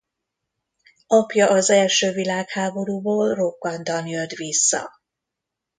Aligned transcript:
Apja 1.07 1.49
az 1.49 1.69
első 1.69 2.11
világháborúból 2.11 3.33
rokkantan 3.33 4.07
jött 4.07 4.29
vissza. 4.31 4.91